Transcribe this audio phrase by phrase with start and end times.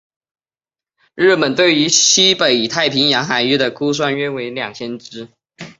[1.15, 5.29] 而日本对于西北太平洋海域的估算约为二千只。